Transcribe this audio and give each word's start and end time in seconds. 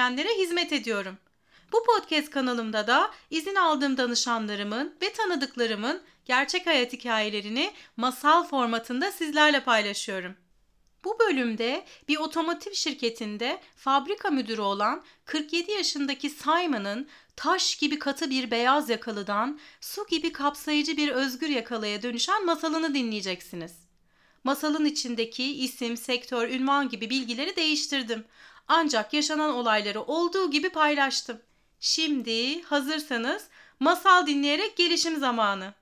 isteyenlere 0.00 0.38
hizmet 0.38 0.72
ediyorum. 0.72 1.18
Bu 1.72 1.84
podcast 1.84 2.30
kanalımda 2.30 2.86
da 2.86 3.10
izin 3.30 3.54
aldığım 3.54 3.96
danışanlarımın 3.96 4.94
ve 5.02 5.12
tanıdıklarımın 5.12 6.02
gerçek 6.24 6.66
hayat 6.66 6.92
hikayelerini 6.92 7.72
masal 7.96 8.44
formatında 8.44 9.12
sizlerle 9.12 9.64
paylaşıyorum. 9.64 10.36
Bu 11.04 11.18
bölümde 11.18 11.84
bir 12.08 12.16
otomotiv 12.16 12.72
şirketinde 12.72 13.60
fabrika 13.76 14.30
müdürü 14.30 14.60
olan 14.60 15.02
47 15.24 15.72
yaşındaki 15.72 16.30
Simon'ın 16.30 17.08
taş 17.36 17.76
gibi 17.76 17.98
katı 17.98 18.30
bir 18.30 18.50
beyaz 18.50 18.90
yakalıdan 18.90 19.60
su 19.80 20.06
gibi 20.06 20.32
kapsayıcı 20.32 20.96
bir 20.96 21.08
özgür 21.08 21.48
yakalıya 21.48 22.02
dönüşen 22.02 22.46
masalını 22.46 22.94
dinleyeceksiniz. 22.94 23.72
Masalın 24.44 24.84
içindeki 24.84 25.44
isim, 25.64 25.96
sektör, 25.96 26.48
ünvan 26.48 26.88
gibi 26.88 27.10
bilgileri 27.10 27.56
değiştirdim. 27.56 28.24
Ancak 28.72 29.12
yaşanan 29.12 29.50
olayları 29.50 30.02
olduğu 30.02 30.50
gibi 30.50 30.70
paylaştım. 30.70 31.40
Şimdi 31.80 32.62
hazırsanız 32.62 33.48
masal 33.80 34.26
dinleyerek 34.26 34.76
gelişim 34.76 35.18
zamanı. 35.18 35.74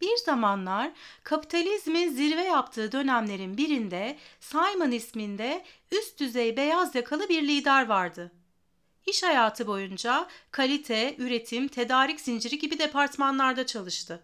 Bir 0.00 0.16
zamanlar 0.16 0.90
kapitalizmin 1.22 2.10
zirve 2.10 2.42
yaptığı 2.42 2.92
dönemlerin 2.92 3.56
birinde 3.56 4.18
Simon 4.40 4.90
isminde 4.90 5.64
üst 5.92 6.20
düzey 6.20 6.56
beyaz 6.56 6.94
yakalı 6.94 7.28
bir 7.28 7.42
lider 7.42 7.86
vardı. 7.86 8.32
İş 9.06 9.22
hayatı 9.22 9.66
boyunca 9.66 10.28
kalite, 10.50 11.14
üretim, 11.18 11.68
tedarik 11.68 12.20
zinciri 12.20 12.58
gibi 12.58 12.78
departmanlarda 12.78 13.66
çalıştı. 13.66 14.22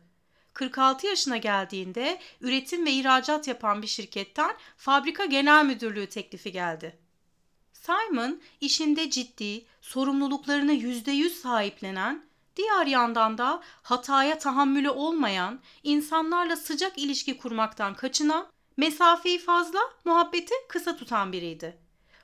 46 0.52 1.06
yaşına 1.06 1.36
geldiğinde 1.36 2.20
üretim 2.40 2.86
ve 2.86 2.90
ihracat 2.90 3.48
yapan 3.48 3.82
bir 3.82 3.86
şirketten 3.86 4.56
fabrika 4.76 5.24
genel 5.24 5.64
müdürlüğü 5.64 6.06
teklifi 6.08 6.52
geldi. 6.52 7.09
Simon 7.80 8.40
işinde 8.60 9.10
ciddi, 9.10 9.64
sorumluluklarını 9.80 10.72
%100 10.72 11.28
sahiplenen, 11.28 12.24
diğer 12.56 12.86
yandan 12.86 13.38
da 13.38 13.62
hataya 13.82 14.38
tahammülü 14.38 14.90
olmayan, 14.90 15.60
insanlarla 15.82 16.56
sıcak 16.56 16.98
ilişki 16.98 17.38
kurmaktan 17.38 17.94
kaçınan, 17.94 18.46
mesafeyi 18.76 19.38
fazla, 19.38 19.80
muhabbeti 20.04 20.54
kısa 20.68 20.96
tutan 20.96 21.32
biriydi. 21.32 21.78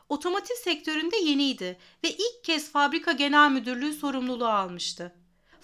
Otomotiv 0.08 0.54
sektöründe 0.54 1.16
yeniydi 1.16 1.78
ve 2.04 2.10
ilk 2.10 2.44
kez 2.44 2.70
fabrika 2.70 3.12
genel 3.12 3.50
müdürlüğü 3.50 3.92
sorumluluğu 3.92 4.48
almıştı. 4.48 5.14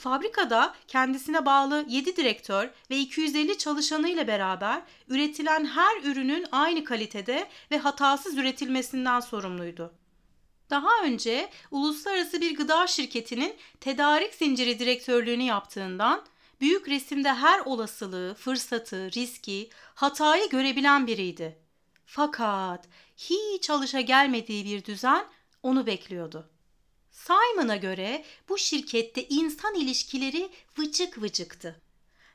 Fabrikada 0.03 0.75
kendisine 0.89 1.47
bağlı 1.47 1.84
7 1.89 2.17
direktör 2.17 2.70
ve 2.91 2.98
250 2.98 3.58
çalışanı 3.58 4.08
ile 4.08 4.27
beraber 4.27 4.83
üretilen 5.08 5.64
her 5.64 6.03
ürünün 6.03 6.47
aynı 6.53 6.84
kalitede 6.84 7.48
ve 7.70 7.78
hatasız 7.78 8.36
üretilmesinden 8.36 9.20
sorumluydu. 9.20 9.92
Daha 10.70 11.05
önce 11.05 11.48
uluslararası 11.70 12.41
bir 12.41 12.56
gıda 12.56 12.86
şirketinin 12.86 13.55
tedarik 13.80 14.34
zinciri 14.34 14.78
direktörlüğünü 14.78 15.42
yaptığından 15.42 16.25
büyük 16.61 16.89
resimde 16.89 17.34
her 17.34 17.61
olasılığı, 17.61 18.34
fırsatı, 18.34 19.11
riski, 19.12 19.70
hatayı 19.95 20.48
görebilen 20.48 21.07
biriydi. 21.07 21.58
Fakat 22.07 22.89
hiç 23.17 23.70
alışa 23.70 24.01
gelmediği 24.01 24.64
bir 24.64 24.85
düzen 24.85 25.24
onu 25.62 25.86
bekliyordu. 25.86 26.52
Simon'a 27.12 27.77
göre 27.77 28.24
bu 28.48 28.58
şirkette 28.58 29.28
insan 29.28 29.74
ilişkileri 29.74 30.50
vıcık 30.78 31.23
vıcıktı. 31.23 31.80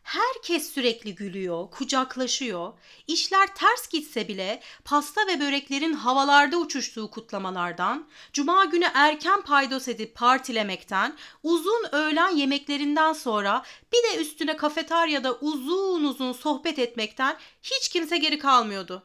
Herkes 0.04 0.74
sürekli 0.74 1.16
gülüyor, 1.16 1.72
kucaklaşıyor. 1.72 2.74
İşler 3.08 3.56
ters 3.56 3.88
gitse 3.90 4.28
bile 4.28 4.62
pasta 4.86 5.28
ve 5.28 5.40
böreklerin 5.40 5.94
havalarda 5.94 6.58
uçuştuğu 6.58 7.12
kutlamalardan, 7.12 8.08
cuma 8.34 8.66
günü 8.66 8.86
erken 8.94 9.42
paydos 9.42 9.88
edip 9.88 10.16
partilemekten, 10.16 11.18
uzun 11.44 11.86
öğlen 11.92 12.30
yemeklerinden 12.30 13.14
sonra 13.14 13.64
bir 13.94 14.04
de 14.04 14.22
üstüne 14.22 14.58
kafeteryada 14.58 15.34
uzun 15.34 16.04
uzun 16.04 16.34
sohbet 16.34 16.80
etmekten 16.80 17.38
hiç 17.64 17.90
kimse 17.90 18.18
geri 18.18 18.40
kalmıyordu. 18.40 19.04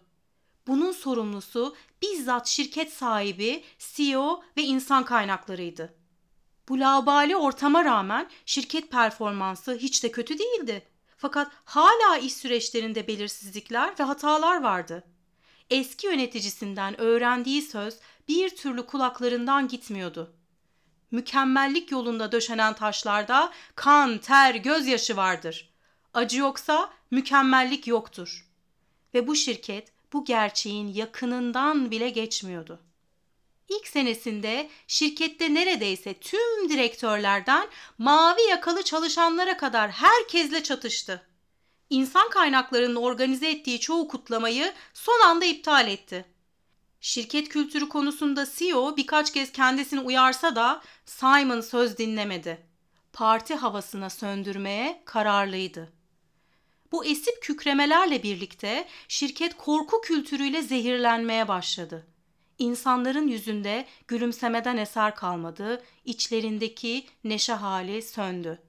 Bunun 0.66 0.92
sorumlusu 0.92 1.76
bizzat 2.02 2.46
şirket 2.46 2.92
sahibi, 2.92 3.64
CEO 3.78 4.42
ve 4.56 4.62
insan 4.62 5.04
kaynaklarıydı. 5.04 5.94
Bu 6.68 6.80
laubali 6.80 7.36
ortama 7.36 7.84
rağmen 7.84 8.30
şirket 8.46 8.90
performansı 8.90 9.74
hiç 9.74 10.04
de 10.04 10.10
kötü 10.10 10.38
değildi. 10.38 10.88
Fakat 11.16 11.52
hala 11.64 12.16
iş 12.18 12.34
süreçlerinde 12.34 13.08
belirsizlikler 13.08 13.94
ve 13.98 14.04
hatalar 14.04 14.62
vardı. 14.62 15.04
Eski 15.70 16.06
yöneticisinden 16.06 17.00
öğrendiği 17.00 17.62
söz 17.62 17.98
bir 18.28 18.56
türlü 18.56 18.86
kulaklarından 18.86 19.68
gitmiyordu. 19.68 20.36
Mükemmellik 21.10 21.90
yolunda 21.90 22.32
döşenen 22.32 22.74
taşlarda 22.74 23.52
kan, 23.74 24.18
ter, 24.18 24.54
gözyaşı 24.54 25.16
vardır. 25.16 25.74
Acı 26.14 26.38
yoksa 26.38 26.90
mükemmellik 27.10 27.86
yoktur. 27.86 28.48
Ve 29.14 29.26
bu 29.26 29.34
şirket 29.34 29.92
bu 30.12 30.24
gerçeğin 30.24 30.88
yakınından 30.88 31.90
bile 31.90 32.10
geçmiyordu. 32.10 32.80
İlk 33.68 33.88
senesinde 33.88 34.70
şirkette 34.86 35.54
neredeyse 35.54 36.14
tüm 36.14 36.68
direktörlerden 36.68 37.68
mavi 37.98 38.42
yakalı 38.42 38.82
çalışanlara 38.82 39.56
kadar 39.56 39.90
herkesle 39.90 40.62
çatıştı. 40.62 41.26
İnsan 41.90 42.30
kaynaklarının 42.30 42.96
organize 42.96 43.50
ettiği 43.50 43.80
çoğu 43.80 44.08
kutlamayı 44.08 44.72
son 44.94 45.20
anda 45.20 45.44
iptal 45.44 45.88
etti. 45.88 46.24
Şirket 47.00 47.48
kültürü 47.48 47.88
konusunda 47.88 48.46
CEO 48.54 48.96
birkaç 48.96 49.32
kez 49.32 49.52
kendisini 49.52 50.00
uyarsa 50.00 50.56
da 50.56 50.82
Simon 51.06 51.60
söz 51.60 51.98
dinlemedi. 51.98 52.66
Parti 53.12 53.54
havasına 53.54 54.10
söndürmeye 54.10 55.02
kararlıydı. 55.04 55.92
Bu 56.92 57.04
esip 57.04 57.42
kükremelerle 57.42 58.22
birlikte 58.22 58.88
şirket 59.08 59.56
korku 59.56 60.00
kültürüyle 60.00 60.62
zehirlenmeye 60.62 61.48
başladı. 61.48 62.06
İnsanların 62.58 63.28
yüzünde 63.28 63.86
gülümsemeden 64.08 64.76
eser 64.76 65.14
kalmadı, 65.14 65.84
içlerindeki 66.04 67.06
neşe 67.24 67.52
hali 67.52 68.02
söndü. 68.02 68.62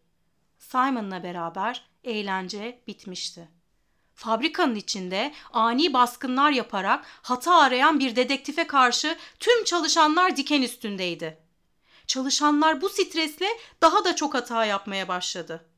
Simon'la 0.60 1.24
beraber 1.24 1.90
eğlence 2.04 2.82
bitmişti. 2.88 3.50
Fabrikanın 4.16 4.76
içinde 4.76 5.34
ani 5.54 5.94
baskınlar 5.94 6.52
yaparak 6.52 7.06
hata 7.22 7.56
arayan 7.56 8.00
bir 8.00 8.16
dedektife 8.16 8.68
karşı 8.68 9.18
tüm 9.40 9.64
çalışanlar 9.64 10.38
diken 10.38 10.62
üstündeydi. 10.62 11.38
Çalışanlar 12.08 12.82
bu 12.82 12.90
stresle 12.90 13.48
daha 13.82 14.06
da 14.06 14.16
çok 14.16 14.34
hata 14.34 14.66
yapmaya 14.66 15.08
başladı. 15.08 15.73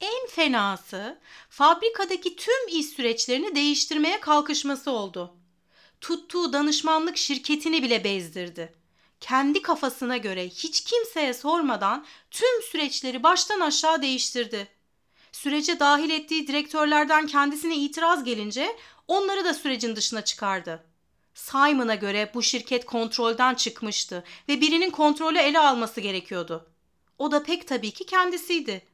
En 0.00 0.26
fenası 0.28 1.18
fabrikadaki 1.50 2.36
tüm 2.36 2.68
iş 2.68 2.86
süreçlerini 2.86 3.54
değiştirmeye 3.54 4.20
kalkışması 4.20 4.90
oldu. 4.90 5.34
Tuttuğu 6.00 6.52
danışmanlık 6.52 7.16
şirketini 7.16 7.82
bile 7.82 8.04
bezdirdi. 8.04 8.74
Kendi 9.20 9.62
kafasına 9.62 10.16
göre 10.16 10.48
hiç 10.48 10.84
kimseye 10.84 11.34
sormadan 11.34 12.06
tüm 12.30 12.62
süreçleri 12.62 13.22
baştan 13.22 13.60
aşağı 13.60 14.02
değiştirdi. 14.02 14.68
Sürece 15.32 15.80
dahil 15.80 16.10
ettiği 16.10 16.46
direktörlerden 16.46 17.26
kendisine 17.26 17.76
itiraz 17.76 18.24
gelince 18.24 18.76
onları 19.08 19.44
da 19.44 19.54
sürecin 19.54 19.96
dışına 19.96 20.24
çıkardı. 20.24 20.84
Simon'a 21.34 21.94
göre 21.94 22.30
bu 22.34 22.42
şirket 22.42 22.86
kontrolden 22.86 23.54
çıkmıştı 23.54 24.24
ve 24.48 24.60
birinin 24.60 24.90
kontrolü 24.90 25.38
ele 25.38 25.58
alması 25.58 26.00
gerekiyordu. 26.00 26.70
O 27.18 27.32
da 27.32 27.42
pek 27.42 27.68
tabii 27.68 27.90
ki 27.90 28.06
kendisiydi 28.06 28.89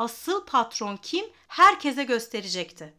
asıl 0.00 0.44
patron 0.46 0.96
kim 0.96 1.24
herkese 1.48 2.04
gösterecekti. 2.04 2.94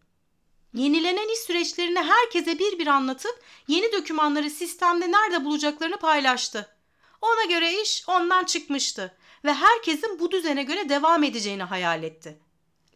Yenilenen 0.73 1.33
iş 1.33 1.39
süreçlerini 1.39 1.99
herkese 1.99 2.59
bir 2.59 2.79
bir 2.79 2.87
anlatıp 2.87 3.43
yeni 3.67 3.93
dokümanları 3.93 4.49
sistemde 4.49 5.11
nerede 5.11 5.45
bulacaklarını 5.45 5.97
paylaştı. 5.97 6.75
Ona 7.21 7.43
göre 7.43 7.81
iş 7.81 8.03
ondan 8.07 8.43
çıkmıştı 8.43 9.17
ve 9.45 9.53
herkesin 9.53 10.19
bu 10.19 10.31
düzene 10.31 10.63
göre 10.63 10.89
devam 10.89 11.23
edeceğini 11.23 11.63
hayal 11.63 12.03
etti. 12.03 12.39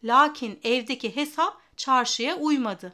Lakin 0.04 0.60
evdeki 0.64 1.16
hesap 1.16 1.60
çarşıya 1.76 2.36
uymadı. 2.36 2.92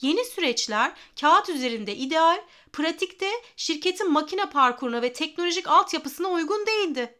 Yeni 0.00 0.24
süreçler 0.24 0.92
kağıt 1.20 1.48
üzerinde 1.48 1.96
ideal, 1.96 2.40
pratikte 2.72 3.30
şirketin 3.56 4.12
makine 4.12 4.50
parkuruna 4.50 5.02
ve 5.02 5.12
teknolojik 5.12 5.68
altyapısına 5.68 6.28
uygun 6.28 6.66
değildi. 6.66 7.18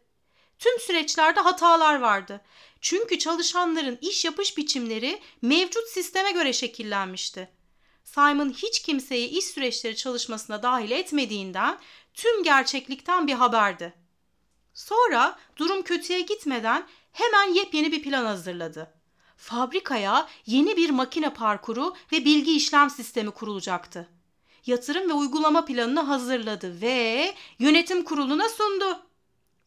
Tüm 0.59 0.79
süreçlerde 0.79 1.39
hatalar 1.39 1.99
vardı 1.99 2.41
çünkü 2.85 3.19
çalışanların 3.19 3.97
iş 4.01 4.25
yapış 4.25 4.57
biçimleri 4.57 5.19
mevcut 5.41 5.87
sisteme 5.87 6.31
göre 6.31 6.53
şekillenmişti. 6.53 7.49
Simon 8.03 8.49
hiç 8.49 8.81
kimseyi 8.81 9.27
iş 9.27 9.45
süreçleri 9.45 9.95
çalışmasına 9.95 10.63
dahil 10.63 10.91
etmediğinden 10.91 11.79
tüm 12.13 12.43
gerçeklikten 12.43 13.27
bir 13.27 13.33
haberdi. 13.33 13.93
Sonra 14.73 15.39
durum 15.57 15.81
kötüye 15.81 16.21
gitmeden 16.21 16.87
hemen 17.11 17.53
yepyeni 17.53 17.91
bir 17.91 18.03
plan 18.03 18.25
hazırladı. 18.25 18.93
Fabrikaya 19.37 20.27
yeni 20.45 20.77
bir 20.77 20.89
makine 20.89 21.33
parkuru 21.33 21.95
ve 22.11 22.25
bilgi 22.25 22.55
işlem 22.55 22.89
sistemi 22.89 23.31
kurulacaktı. 23.31 24.09
yatırım 24.65 25.09
ve 25.09 25.13
uygulama 25.13 25.65
planını 25.65 25.99
hazırladı 25.99 26.81
ve 26.81 27.33
yönetim 27.59 28.03
kuruluna 28.03 28.49
sundu. 28.49 28.99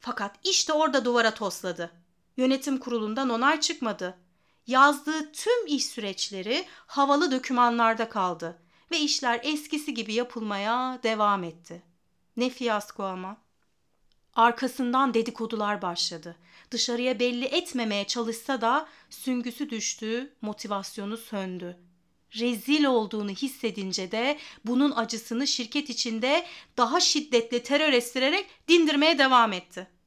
Fakat 0.01 0.37
işte 0.45 0.73
orada 0.73 1.05
duvara 1.05 1.35
tosladı. 1.35 2.08
Yönetim 2.39 2.79
kurulundan 2.79 3.31
onay 3.31 3.61
çıkmadı. 3.61 4.19
Yazdığı 4.67 5.33
tüm 5.33 5.67
iş 5.67 5.87
süreçleri 5.87 6.65
havalı 6.87 7.33
dokümanlarda 7.33 8.09
kaldı 8.09 8.63
ve 8.91 8.99
işler 8.99 9.41
eskisi 9.43 9.95
gibi 9.95 10.15
yapılmaya 10.15 11.01
devam 11.03 11.45
etti. 11.45 11.83
Ne 12.37 12.51
fiyasko 12.51 13.05
ama. 13.05 13.37
Arkasından 14.35 15.15
dedikodular 15.15 15.83
başladı. 15.83 16.37
Dışarıya 16.71 17.21
belli 17.21 17.45
etmemeye 17.45 18.07
çalışsa 18.07 18.61
da 18.61 18.89
süngüsü 19.11 19.71
düştü, 19.71 20.33
motivasyonu 20.41 21.17
söndü. 21.17 21.77
Rezil 22.39 22.85
olduğunu 22.85 23.31
hissedince 23.31 24.11
de 24.11 24.39
bunun 24.65 24.91
acısını 24.91 25.47
şirket 25.47 25.91
içinde 25.91 26.47
daha 26.77 27.01
şiddetli 27.01 27.63
terör 27.63 27.93
estirerek 27.93 28.47
dindirmeye 28.69 29.19
devam 29.19 29.53
etti. 29.53 29.98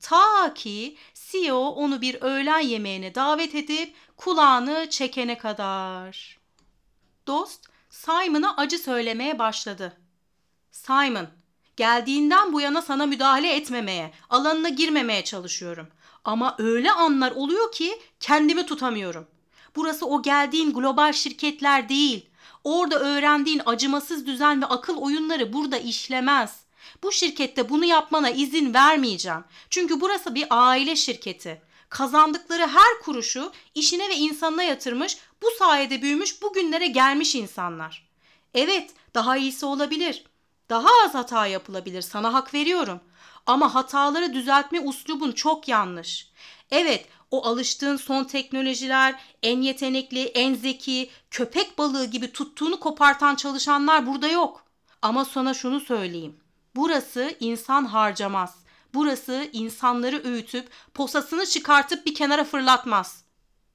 Ta 0.00 0.54
ki 0.54 0.96
CEO 1.14 1.68
onu 1.68 2.00
bir 2.00 2.22
öğlen 2.22 2.60
yemeğine 2.60 3.14
davet 3.14 3.54
edip 3.54 3.94
kulağını 4.16 4.86
çekene 4.90 5.38
kadar. 5.38 6.38
Dost 7.26 7.66
Simon'a 7.90 8.56
acı 8.56 8.78
söylemeye 8.78 9.38
başladı. 9.38 9.96
Simon, 10.70 11.26
geldiğinden 11.76 12.52
bu 12.52 12.60
yana 12.60 12.82
sana 12.82 13.06
müdahale 13.06 13.56
etmemeye, 13.56 14.12
alanına 14.30 14.68
girmemeye 14.68 15.24
çalışıyorum. 15.24 15.88
Ama 16.24 16.54
öyle 16.58 16.92
anlar 16.92 17.30
oluyor 17.30 17.72
ki 17.72 18.00
kendimi 18.20 18.66
tutamıyorum. 18.66 19.26
Burası 19.76 20.06
o 20.06 20.22
geldiğin 20.22 20.74
global 20.74 21.12
şirketler 21.12 21.88
değil. 21.88 22.30
Orada 22.64 22.98
öğrendiğin 22.98 23.62
acımasız 23.66 24.26
düzen 24.26 24.62
ve 24.62 24.66
akıl 24.66 24.96
oyunları 24.96 25.52
burada 25.52 25.78
işlemez. 25.78 26.65
Bu 27.02 27.12
şirkette 27.12 27.68
bunu 27.68 27.84
yapmana 27.84 28.30
izin 28.30 28.74
vermeyeceğim. 28.74 29.44
Çünkü 29.70 30.00
burası 30.00 30.34
bir 30.34 30.46
aile 30.50 30.96
şirketi. 30.96 31.62
Kazandıkları 31.88 32.66
her 32.66 33.00
kuruşu 33.04 33.52
işine 33.74 34.08
ve 34.08 34.14
insanına 34.14 34.62
yatırmış, 34.62 35.18
bu 35.42 35.46
sayede 35.58 36.02
büyümüş, 36.02 36.42
bugünlere 36.42 36.86
gelmiş 36.86 37.34
insanlar. 37.34 38.08
Evet, 38.54 38.90
daha 39.14 39.36
iyisi 39.36 39.66
olabilir. 39.66 40.24
Daha 40.70 40.88
az 41.04 41.14
hata 41.14 41.46
yapılabilir. 41.46 42.02
Sana 42.02 42.34
hak 42.34 42.54
veriyorum. 42.54 43.00
Ama 43.46 43.74
hataları 43.74 44.34
düzeltme 44.34 44.80
uslubun 44.80 45.32
çok 45.32 45.68
yanlış. 45.68 46.30
Evet, 46.70 47.08
o 47.30 47.46
alıştığın 47.46 47.96
son 47.96 48.24
teknolojiler, 48.24 49.20
en 49.42 49.60
yetenekli, 49.60 50.24
en 50.24 50.54
zeki, 50.54 51.10
köpek 51.30 51.78
balığı 51.78 52.04
gibi 52.04 52.32
tuttuğunu 52.32 52.80
kopartan 52.80 53.34
çalışanlar 53.34 54.06
burada 54.06 54.28
yok. 54.28 54.64
Ama 55.02 55.24
sana 55.24 55.54
şunu 55.54 55.80
söyleyeyim. 55.80 56.36
Burası 56.76 57.36
insan 57.40 57.84
harcamaz. 57.84 58.58
Burası 58.94 59.48
insanları 59.52 60.22
öğütüp 60.24 60.68
posasını 60.94 61.46
çıkartıp 61.46 62.06
bir 62.06 62.14
kenara 62.14 62.44
fırlatmaz. 62.44 63.24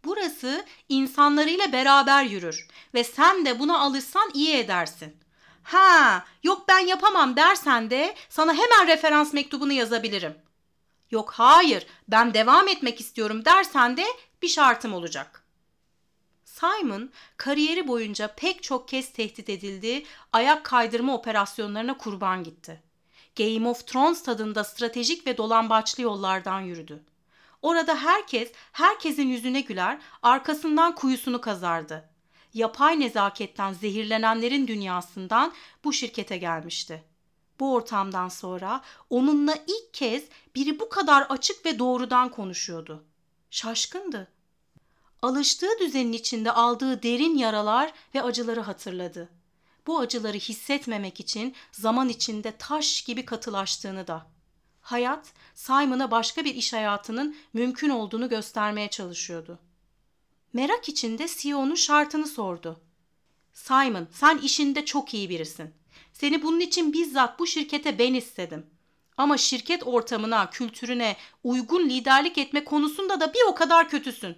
Burası 0.04 0.66
insanlarıyla 0.90 1.72
beraber 1.72 2.24
yürür 2.24 2.68
ve 2.94 3.04
sen 3.04 3.46
de 3.46 3.60
buna 3.60 3.80
alışsan 3.80 4.32
iyi 4.34 4.56
edersin. 4.56 5.18
Ha, 5.64 6.26
yok 6.44 6.68
ben 6.68 6.80
yapamam 6.80 7.36
dersen 7.36 7.90
de 7.90 8.16
sana 8.30 8.54
hemen 8.54 8.88
referans 8.88 9.34
mektubunu 9.34 9.74
yazabilirim. 9.74 10.38
Yok 11.12 11.32
hayır, 11.32 11.88
ben 12.08 12.34
devam 12.34 12.68
etmek 12.68 13.02
istiyorum 13.02 13.46
dersen 13.46 13.98
de 13.98 14.06
bir 14.42 14.48
şartım 14.48 14.94
olacak. 14.94 15.46
Simon 16.46 17.10
kariyeri 17.38 17.88
boyunca 17.88 18.36
pek 18.36 18.64
çok 18.64 18.88
kez 18.88 19.14
tehdit 19.14 19.50
edildi, 19.50 20.06
ayak 20.34 20.64
kaydırma 20.64 21.14
operasyonlarına 21.14 21.98
kurban 21.98 22.44
gitti. 22.44 22.91
Game 23.36 23.68
of 23.68 23.88
Thrones 23.88 24.24
tadında 24.24 24.64
stratejik 24.64 25.28
ve 25.28 25.38
dolambaçlı 25.38 26.04
yollardan 26.04 26.62
yürüdü. 26.62 27.04
Orada 27.62 27.96
herkes 27.96 28.52
herkesin 28.72 29.28
yüzüne 29.28 29.62
güler, 29.62 30.00
arkasından 30.24 30.96
kuyusunu 30.96 31.42
kazardı. 31.42 32.10
Yapay 32.54 33.00
nezaketten 33.00 33.74
zehirlenenlerin 33.74 34.68
dünyasından 34.68 35.54
bu 35.84 35.94
şirkete 35.94 36.38
gelmişti. 36.38 37.04
Bu 37.60 37.74
ortamdan 37.74 38.30
sonra 38.30 38.82
onunla 39.10 39.56
ilk 39.56 39.94
kez 39.94 40.24
biri 40.56 40.80
bu 40.80 40.90
kadar 40.90 41.22
açık 41.22 41.66
ve 41.66 41.80
doğrudan 41.80 42.30
konuşuyordu. 42.30 43.04
Şaşkındı. 43.52 44.28
Alıştığı 45.22 45.80
düzenin 45.80 46.14
içinde 46.14 46.52
aldığı 46.52 47.04
derin 47.04 47.38
yaralar 47.38 47.94
ve 48.16 48.24
acıları 48.24 48.62
hatırladı 48.62 49.30
bu 49.88 50.00
acıları 50.00 50.38
hissetmemek 50.38 51.20
için 51.20 51.56
zaman 51.72 52.10
içinde 52.10 52.58
taş 52.58 53.02
gibi 53.02 53.26
katılaştığını 53.26 54.08
da. 54.08 54.28
Hayat 54.82 55.34
Simon'a 55.56 56.12
başka 56.12 56.46
bir 56.46 56.56
iş 56.56 56.74
hayatının 56.74 57.36
mümkün 57.54 57.90
olduğunu 57.90 58.30
göstermeye 58.30 58.90
çalışıyordu. 58.90 59.60
Merak 60.54 60.90
içinde 60.90 61.28
CEO'nun 61.28 61.76
şartını 61.76 62.28
sordu. 62.28 62.82
Simon, 63.54 64.08
sen 64.12 64.38
işinde 64.38 64.86
çok 64.86 65.14
iyi 65.14 65.30
birisin. 65.30 65.74
Seni 66.14 66.44
bunun 66.44 66.60
için 66.60 66.94
bizzat 66.94 67.40
bu 67.40 67.48
şirkete 67.48 68.00
ben 68.00 68.14
istedim. 68.14 68.66
Ama 69.18 69.38
şirket 69.38 69.88
ortamına, 69.88 70.50
kültürüne 70.50 71.18
uygun 71.44 71.90
liderlik 71.90 72.38
etme 72.38 72.64
konusunda 72.64 73.20
da 73.20 73.34
bir 73.34 73.42
o 73.48 73.56
kadar 73.56 73.90
kötüsün. 73.90 74.38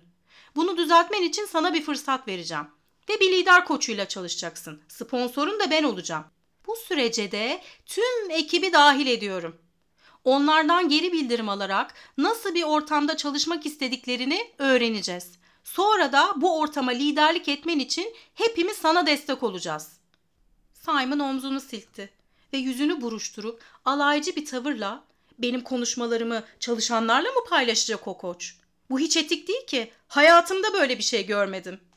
Bunu 0.55 0.77
düzeltmen 0.77 1.21
için 1.21 1.45
sana 1.45 1.73
bir 1.73 1.81
fırsat 1.81 2.27
vereceğim 2.27 2.67
ve 3.09 3.19
bir 3.19 3.31
lider 3.31 3.65
koçuyla 3.65 4.07
çalışacaksın. 4.07 4.81
Sponsorun 4.88 5.59
da 5.59 5.71
ben 5.71 5.83
olacağım. 5.83 6.25
Bu 6.67 6.75
sürece 6.75 7.31
de 7.31 7.61
tüm 7.85 8.31
ekibi 8.31 8.73
dahil 8.73 9.07
ediyorum. 9.07 9.57
Onlardan 10.23 10.89
geri 10.89 11.11
bildirim 11.11 11.50
alarak 11.50 11.94
nasıl 12.17 12.55
bir 12.55 12.63
ortamda 12.63 13.17
çalışmak 13.17 13.65
istediklerini 13.65 14.51
öğreneceğiz. 14.57 15.31
Sonra 15.63 16.12
da 16.12 16.33
bu 16.36 16.60
ortama 16.60 16.91
liderlik 16.91 17.48
etmen 17.48 17.79
için 17.79 18.15
hepimiz 18.33 18.77
sana 18.77 19.05
destek 19.05 19.43
olacağız. 19.43 19.91
Simon 20.74 21.19
omzunu 21.19 21.62
silkti 21.62 22.10
ve 22.53 22.57
yüzünü 22.57 23.01
buruşturup 23.01 23.62
alaycı 23.86 24.36
bir 24.36 24.45
tavırla 24.45 25.03
benim 25.39 25.62
konuşmalarımı 25.62 26.43
çalışanlarla 26.60 27.31
mı 27.31 27.43
paylaşacak 27.50 28.07
o 28.07 28.17
koç? 28.17 28.55
Bu 28.89 29.00
hiç 29.00 29.17
etik 29.17 29.48
değil 29.48 29.65
ki. 29.65 29.91
Hayatımda 30.07 30.74
böyle 30.74 30.98
bir 30.98 31.03
şey 31.03 31.25
görmedim.'' 31.25 31.92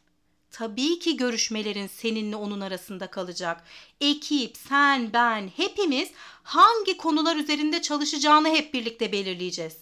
Tabii 0.57 0.99
ki 0.99 1.17
görüşmelerin 1.17 1.87
seninle 1.87 2.37
onun 2.37 2.61
arasında 2.61 3.07
kalacak. 3.07 3.65
Ekip, 4.01 4.57
sen, 4.57 5.13
ben, 5.13 5.51
hepimiz 5.57 6.11
hangi 6.43 6.97
konular 6.97 7.37
üzerinde 7.37 7.83
çalışacağını 7.83 8.49
hep 8.49 8.75
birlikte 8.75 9.13
belirleyeceğiz. 9.13 9.77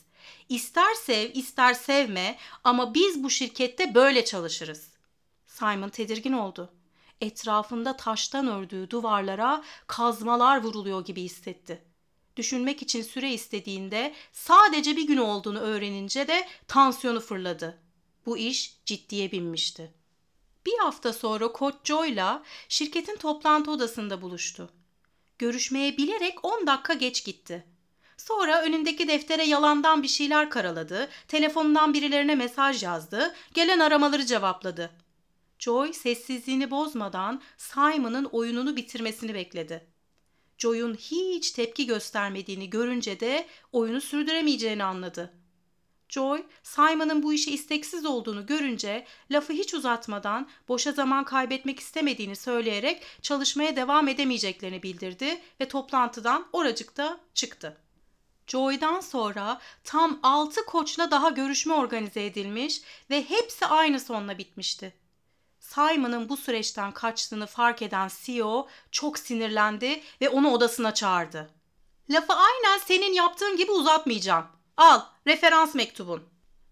İster 0.49 0.95
sev, 0.95 1.31
ister 1.35 1.75
sevme 1.75 2.39
ama 2.65 2.95
biz 2.95 3.23
bu 3.23 3.31
şirkette 3.31 3.95
böyle 3.95 4.25
çalışırız. 4.25 4.89
Simon 5.47 5.89
tedirgin 5.89 6.33
oldu. 6.33 6.73
Etrafında 7.21 7.97
taştan 7.97 8.47
ördüğü 8.49 8.91
duvarlara 8.91 9.65
kazmalar 9.87 10.63
vuruluyor 10.63 11.05
gibi 11.05 11.23
hissetti. 11.23 11.83
Düşünmek 12.37 12.83
için 12.83 13.03
süre 13.03 13.33
istediğinde 13.33 14.15
sadece 14.33 14.97
bir 14.97 15.07
gün 15.07 15.19
olduğunu 15.19 15.59
öğrenince 15.59 16.29
de 16.29 16.49
tansiyonu 16.69 17.21
fırladı. 17.21 17.83
Bu 18.27 18.39
iş 18.39 18.77
ciddiye 18.85 19.33
binmişti. 19.33 20.04
Bir 20.67 20.79
hafta 20.79 21.13
sonra 21.13 21.53
Koç 21.53 21.75
Joy'la 21.85 22.43
şirketin 22.69 23.17
toplantı 23.17 23.71
odasında 23.71 24.23
buluştu. 24.23 24.71
Görüşmeye 25.39 25.97
bilerek 25.97 26.45
10 26.45 26.67
dakika 26.67 26.95
geç 26.95 27.25
gitti. 27.25 27.65
Sonra 28.17 28.63
önündeki 28.63 29.09
deftere 29.09 29.45
yalandan 29.45 30.03
bir 30.03 30.09
şeyler 30.09 30.51
karaladı, 30.51 31.09
telefonundan 31.29 31.95
birilerine 31.95 32.35
mesaj 32.35 32.83
yazdı, 32.83 33.35
gelen 33.55 33.79
aramaları 33.79 34.27
cevapladı. 34.27 34.91
Joy 35.59 35.93
sessizliğini 35.93 36.71
bozmadan 36.71 37.43
Simon'ın 37.57 38.25
oyununu 38.25 38.77
bitirmesini 38.77 39.35
bekledi. 39.35 39.87
Joy'un 40.59 40.95
hiç 40.95 41.51
tepki 41.51 41.87
göstermediğini 41.87 42.71
görünce 42.71 43.21
de 43.21 43.47
oyunu 43.73 44.01
sürdüremeyeceğini 44.01 44.85
anladı. 44.85 45.44
Joy, 46.15 46.45
Simon'ın 46.63 47.23
bu 47.23 47.33
işe 47.33 47.51
isteksiz 47.51 48.07
olduğunu 48.07 48.47
görünce 48.47 49.07
lafı 49.31 49.53
hiç 49.53 49.75
uzatmadan 49.75 50.49
boşa 50.69 50.93
zaman 50.93 51.25
kaybetmek 51.25 51.81
istemediğini 51.81 52.37
söyleyerek 52.37 53.03
çalışmaya 53.23 53.77
devam 53.77 54.09
edemeyeceklerini 54.09 54.83
bildirdi 54.83 55.41
ve 55.61 55.69
toplantıdan 55.69 56.47
oracıkta 56.53 57.21
çıktı. 57.35 57.77
Joy'dan 58.47 59.01
sonra 59.01 59.61
tam 59.85 60.21
6 60.23 60.65
koçla 60.67 61.11
daha 61.11 61.31
görüşme 61.31 61.75
organize 61.75 62.27
edilmiş 62.27 62.81
ve 63.11 63.31
hepsi 63.31 63.67
aynı 63.67 64.01
sonla 64.01 64.39
bitmişti. 64.39 64.95
Simon'ın 65.61 66.29
bu 66.29 66.37
süreçten 66.37 66.93
kaçtığını 66.93 67.47
fark 67.47 67.83
eden 67.83 68.11
CEO 68.23 68.69
çok 68.91 69.19
sinirlendi 69.19 70.03
ve 70.21 70.29
onu 70.29 70.51
odasına 70.51 70.95
çağırdı. 70.95 71.51
Lafı 72.11 72.33
aynen 72.33 72.79
senin 72.79 73.13
yaptığın 73.13 73.57
gibi 73.57 73.73
uzatmayacağım. 73.73 74.47
Al, 74.77 75.01
referans 75.27 75.75
mektubun. 75.75 76.23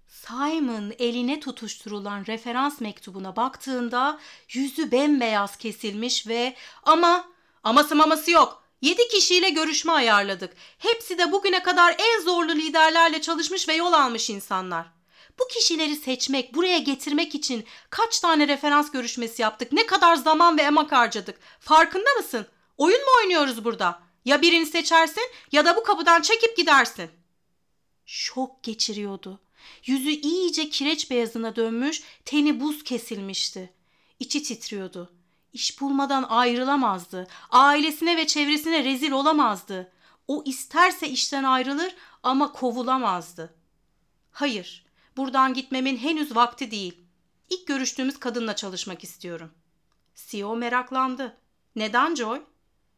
Simon 0.08 0.92
eline 0.98 1.40
tutuşturulan 1.40 2.26
referans 2.26 2.80
mektubuna 2.80 3.36
baktığında 3.36 4.18
yüzü 4.48 4.92
bembeyaz 4.92 5.56
kesilmiş 5.56 6.26
ve 6.26 6.56
ama 6.82 7.32
Aması 7.64 7.96
maması 7.96 8.30
yok. 8.30 8.62
7 8.80 9.08
kişiyle 9.08 9.50
görüşme 9.50 9.92
ayarladık. 9.92 10.52
Hepsi 10.78 11.18
de 11.18 11.32
bugüne 11.32 11.62
kadar 11.62 11.96
en 11.98 12.20
zorlu 12.20 12.54
liderlerle 12.54 13.20
çalışmış 13.20 13.68
ve 13.68 13.74
yol 13.74 13.92
almış 13.92 14.30
insanlar. 14.30 14.86
Bu 15.38 15.48
kişileri 15.48 15.96
seçmek, 15.96 16.54
buraya 16.54 16.78
getirmek 16.78 17.34
için 17.34 17.64
kaç 17.90 18.20
tane 18.20 18.48
referans 18.48 18.90
görüşmesi 18.90 19.42
yaptık, 19.42 19.72
ne 19.72 19.86
kadar 19.86 20.16
zaman 20.16 20.58
ve 20.58 20.62
emek 20.62 20.92
harcadık. 20.92 21.38
Farkında 21.60 22.10
mısın? 22.16 22.46
Oyun 22.78 23.00
mu 23.00 23.10
oynuyoruz 23.22 23.64
burada? 23.64 24.02
Ya 24.24 24.42
birini 24.42 24.66
seçersin 24.66 25.30
ya 25.52 25.64
da 25.64 25.76
bu 25.76 25.82
kapıdan 25.82 26.20
çekip 26.22 26.56
gidersin. 26.56 27.10
Şok 28.06 28.62
geçiriyordu. 28.62 29.40
Yüzü 29.84 30.10
iyice 30.10 30.70
kireç 30.70 31.10
beyazına 31.10 31.56
dönmüş, 31.56 32.02
teni 32.24 32.60
buz 32.60 32.84
kesilmişti. 32.84 33.72
İçi 34.20 34.42
titriyordu. 34.42 35.12
İş 35.52 35.80
bulmadan 35.80 36.22
ayrılamazdı. 36.22 37.26
Ailesine 37.50 38.16
ve 38.16 38.26
çevresine 38.26 38.84
rezil 38.84 39.12
olamazdı. 39.12 39.92
O 40.28 40.42
isterse 40.46 41.08
işten 41.08 41.44
ayrılır 41.44 41.94
ama 42.22 42.52
kovulamazdı. 42.52 43.54
Hayır, 44.32 44.86
buradan 45.16 45.54
gitmemin 45.54 45.96
henüz 45.96 46.36
vakti 46.36 46.70
değil. 46.70 46.98
İlk 47.50 47.66
görüştüğümüz 47.66 48.20
kadınla 48.20 48.56
çalışmak 48.56 49.04
istiyorum. 49.04 49.52
CEO 50.14 50.56
meraklandı. 50.56 51.36
Neden 51.76 52.14
Joy? 52.14 52.42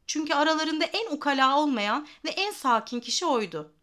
Çünkü 0.07 0.35
aralarında 0.35 0.85
en 0.85 1.17
ukala 1.17 1.59
olmayan 1.59 2.07
ve 2.25 2.31
en 2.31 2.53
sakin 2.53 3.01
kişi 3.01 3.27
oydu. 3.27 3.74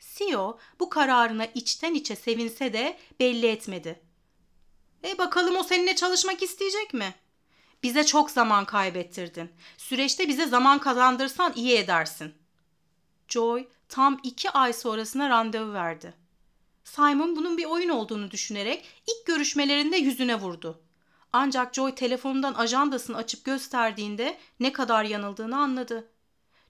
CEO 0.00 0.58
bu 0.80 0.90
kararına 0.90 1.44
içten 1.44 1.94
içe 1.94 2.16
sevinse 2.16 2.72
de 2.72 2.98
belli 3.20 3.46
etmedi. 3.46 4.00
E 5.04 5.18
bakalım 5.18 5.56
o 5.56 5.62
seninle 5.62 5.96
çalışmak 5.96 6.42
isteyecek 6.42 6.94
mi? 6.94 7.14
Bize 7.82 8.06
çok 8.06 8.30
zaman 8.30 8.64
kaybettirdin. 8.64 9.50
Süreçte 9.78 10.28
bize 10.28 10.46
zaman 10.46 10.78
kazandırsan 10.78 11.52
iyi 11.56 11.76
edersin. 11.76 12.34
Joy 13.28 13.68
tam 13.88 14.20
iki 14.22 14.50
ay 14.50 14.72
sonrasına 14.72 15.28
randevu 15.28 15.72
verdi. 15.72 16.14
Simon 16.84 17.36
bunun 17.36 17.58
bir 17.58 17.64
oyun 17.64 17.88
olduğunu 17.88 18.30
düşünerek 18.30 18.86
ilk 19.06 19.26
görüşmelerinde 19.26 19.96
yüzüne 19.96 20.34
vurdu. 20.34 20.82
Ancak 21.32 21.74
Joy 21.74 21.94
telefonundan 21.94 22.54
ajandasını 22.54 23.16
açıp 23.16 23.44
gösterdiğinde 23.44 24.38
ne 24.60 24.72
kadar 24.72 25.04
yanıldığını 25.04 25.58
anladı. 25.58 26.08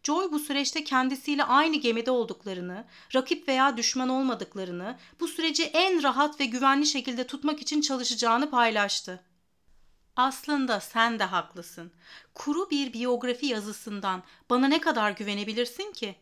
Joy 0.02 0.32
bu 0.32 0.38
süreçte 0.38 0.84
kendisiyle 0.84 1.44
aynı 1.44 1.76
gemide 1.76 2.10
olduklarını, 2.10 2.84
rakip 3.14 3.48
veya 3.48 3.76
düşman 3.76 4.08
olmadıklarını, 4.08 4.98
bu 5.20 5.28
süreci 5.28 5.64
en 5.64 6.02
rahat 6.02 6.40
ve 6.40 6.44
güvenli 6.44 6.86
şekilde 6.86 7.26
tutmak 7.26 7.62
için 7.62 7.80
çalışacağını 7.80 8.50
paylaştı. 8.50 9.24
Aslında 10.16 10.80
sen 10.80 11.18
de 11.18 11.24
haklısın. 11.24 11.92
Kuru 12.34 12.70
bir 12.70 12.92
biyografi 12.92 13.46
yazısından 13.46 14.22
bana 14.50 14.68
ne 14.68 14.80
kadar 14.80 15.10
güvenebilirsin 15.10 15.92
ki? 15.92 16.16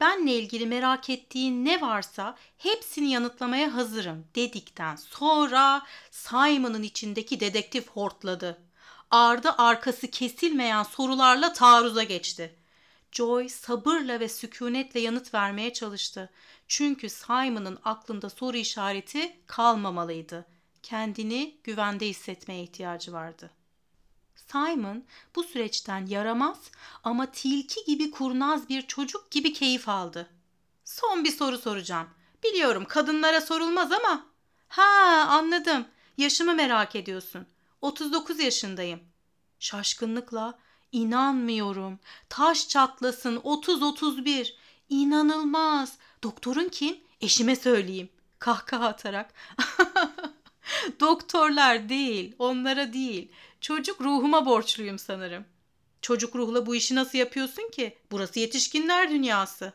Benle 0.00 0.34
ilgili 0.34 0.66
merak 0.66 1.10
ettiğin 1.10 1.64
ne 1.64 1.80
varsa 1.80 2.36
hepsini 2.58 3.10
yanıtlamaya 3.10 3.74
hazırım 3.74 4.26
dedikten 4.34 4.96
sonra 4.96 5.82
Simon'ın 6.10 6.82
içindeki 6.82 7.40
dedektif 7.40 7.90
hortladı. 7.90 8.62
Ardı 9.10 9.50
arkası 9.58 10.10
kesilmeyen 10.10 10.82
sorularla 10.82 11.52
taarruza 11.52 12.02
geçti. 12.02 12.59
Joy 13.12 13.48
sabırla 13.48 14.20
ve 14.20 14.28
sükunetle 14.28 15.00
yanıt 15.00 15.34
vermeye 15.34 15.72
çalıştı. 15.72 16.30
Çünkü 16.68 17.08
Simon'ın 17.08 17.78
aklında 17.84 18.30
soru 18.30 18.56
işareti 18.56 19.36
kalmamalıydı. 19.46 20.46
Kendini 20.82 21.60
güvende 21.64 22.08
hissetmeye 22.08 22.62
ihtiyacı 22.62 23.12
vardı. 23.12 23.50
Simon 24.52 25.04
bu 25.36 25.42
süreçten 25.42 26.06
yaramaz 26.06 26.70
ama 27.04 27.30
tilki 27.30 27.84
gibi 27.84 28.10
kurnaz 28.10 28.68
bir 28.68 28.82
çocuk 28.82 29.30
gibi 29.30 29.52
keyif 29.52 29.88
aldı. 29.88 30.30
Son 30.84 31.24
bir 31.24 31.30
soru 31.30 31.58
soracağım. 31.58 32.08
Biliyorum 32.44 32.84
kadınlara 32.88 33.40
sorulmaz 33.40 33.92
ama. 33.92 34.26
Ha 34.68 35.26
anladım. 35.30 35.86
Yaşımı 36.16 36.54
merak 36.54 36.96
ediyorsun. 36.96 37.46
39 37.80 38.40
yaşındayım. 38.40 39.00
Şaşkınlıkla 39.58 40.58
inanmıyorum. 40.92 41.98
Taş 42.28 42.68
çatlasın 42.68 43.36
30-31. 43.36 44.52
İnanılmaz. 44.88 45.98
Doktorun 46.22 46.68
kim? 46.68 46.96
Eşime 47.20 47.56
söyleyeyim. 47.56 48.08
Kahkaha 48.38 48.86
atarak. 48.86 49.34
Doktorlar 51.00 51.88
değil, 51.88 52.34
onlara 52.38 52.92
değil. 52.92 53.32
Çocuk 53.60 54.00
ruhuma 54.00 54.46
borçluyum 54.46 54.98
sanırım. 54.98 55.44
Çocuk 56.02 56.36
ruhla 56.36 56.66
bu 56.66 56.74
işi 56.74 56.94
nasıl 56.94 57.18
yapıyorsun 57.18 57.70
ki? 57.70 57.98
Burası 58.10 58.40
yetişkinler 58.40 59.10
dünyası. 59.10 59.72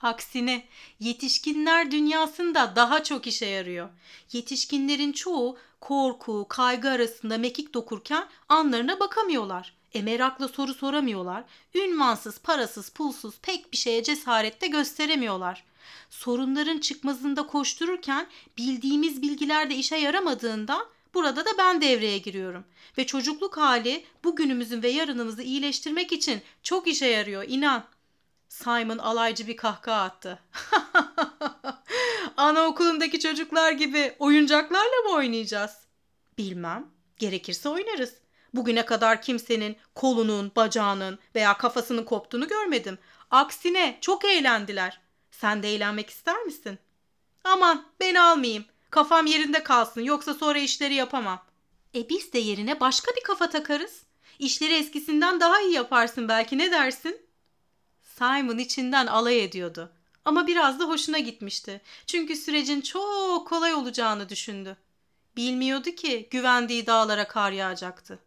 Aksine 0.00 0.64
yetişkinler 1.00 1.90
dünyasında 1.90 2.76
daha 2.76 3.04
çok 3.04 3.26
işe 3.26 3.46
yarıyor. 3.46 3.88
Yetişkinlerin 4.32 5.12
çoğu 5.12 5.58
korku, 5.80 6.46
kaygı 6.48 6.90
arasında 6.90 7.38
mekik 7.38 7.74
dokurken 7.74 8.28
anlarına 8.48 9.00
bakamıyorlar. 9.00 9.77
E 9.94 10.02
merakla 10.02 10.48
soru 10.48 10.74
soramıyorlar. 10.74 11.44
Ünvansız, 11.74 12.38
parasız, 12.38 12.88
pulsuz 12.88 13.38
pek 13.42 13.72
bir 13.72 13.76
şeye 13.76 14.02
cesaret 14.02 14.60
de 14.60 14.66
gösteremiyorlar. 14.66 15.64
Sorunların 16.10 16.78
çıkmazında 16.78 17.46
koştururken 17.46 18.26
bildiğimiz 18.58 19.22
bilgiler 19.22 19.70
de 19.70 19.74
işe 19.74 19.96
yaramadığında 19.96 20.86
burada 21.14 21.44
da 21.44 21.50
ben 21.58 21.80
devreye 21.80 22.18
giriyorum. 22.18 22.64
Ve 22.98 23.06
çocukluk 23.06 23.56
hali 23.56 24.04
bugünümüzün 24.24 24.82
ve 24.82 24.88
yarınımızı 24.88 25.42
iyileştirmek 25.42 26.12
için 26.12 26.42
çok 26.62 26.86
işe 26.88 27.06
yarıyor 27.06 27.44
inan. 27.48 27.84
Simon 28.48 28.98
alaycı 28.98 29.46
bir 29.46 29.56
kahkaha 29.56 30.02
attı. 30.02 30.38
Anaokulundaki 32.36 33.20
çocuklar 33.20 33.72
gibi 33.72 34.14
oyuncaklarla 34.18 35.02
mı 35.04 35.10
oynayacağız? 35.10 35.76
Bilmem. 36.38 36.86
Gerekirse 37.18 37.68
oynarız. 37.68 38.14
Bugüne 38.54 38.84
kadar 38.84 39.22
kimsenin 39.22 39.76
kolunun, 39.94 40.52
bacağının 40.56 41.18
veya 41.34 41.58
kafasının 41.58 42.04
koptuğunu 42.04 42.48
görmedim. 42.48 42.98
Aksine 43.30 43.98
çok 44.00 44.24
eğlendiler. 44.24 45.00
Sen 45.30 45.62
de 45.62 45.74
eğlenmek 45.74 46.10
ister 46.10 46.42
misin? 46.42 46.78
Aman 47.44 47.86
beni 48.00 48.20
almayayım. 48.20 48.64
Kafam 48.90 49.26
yerinde 49.26 49.62
kalsın 49.62 50.00
yoksa 50.00 50.34
sonra 50.34 50.58
işleri 50.58 50.94
yapamam. 50.94 51.42
E 51.94 52.08
biz 52.08 52.32
de 52.32 52.38
yerine 52.38 52.80
başka 52.80 53.12
bir 53.16 53.22
kafa 53.22 53.50
takarız. 53.50 54.02
İşleri 54.38 54.74
eskisinden 54.74 55.40
daha 55.40 55.60
iyi 55.60 55.72
yaparsın 55.72 56.28
belki 56.28 56.58
ne 56.58 56.70
dersin? 56.70 57.20
Simon 58.02 58.58
içinden 58.58 59.06
alay 59.06 59.44
ediyordu. 59.44 59.92
Ama 60.24 60.46
biraz 60.46 60.80
da 60.80 60.84
hoşuna 60.84 61.18
gitmişti. 61.18 61.80
Çünkü 62.06 62.36
sürecin 62.36 62.80
çok 62.80 63.48
kolay 63.48 63.74
olacağını 63.74 64.28
düşündü. 64.28 64.76
Bilmiyordu 65.36 65.90
ki 65.90 66.28
güvendiği 66.30 66.86
dağlara 66.86 67.28
kar 67.28 67.52
yağacaktı. 67.52 68.18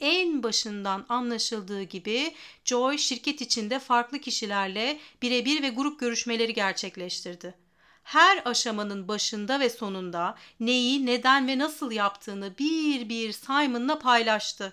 En 0.00 0.42
başından 0.42 1.06
anlaşıldığı 1.08 1.82
gibi 1.82 2.34
Joy 2.64 2.98
şirket 2.98 3.40
içinde 3.40 3.78
farklı 3.78 4.18
kişilerle 4.18 4.98
birebir 5.22 5.62
ve 5.62 5.68
grup 5.68 6.00
görüşmeleri 6.00 6.54
gerçekleştirdi. 6.54 7.54
Her 8.02 8.42
aşamanın 8.44 9.08
başında 9.08 9.60
ve 9.60 9.70
sonunda 9.70 10.34
neyi, 10.60 11.06
neden 11.06 11.48
ve 11.48 11.58
nasıl 11.58 11.92
yaptığını 11.92 12.58
bir 12.58 13.08
bir 13.08 13.32
Simon'la 13.32 13.98
paylaştı. 13.98 14.72